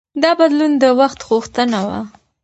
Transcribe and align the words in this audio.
دا 0.23 0.31
بدلون 0.39 0.71
د 0.83 0.85
وخت 0.99 1.19
غوښتنه 1.29 1.79
وه. 1.87 1.99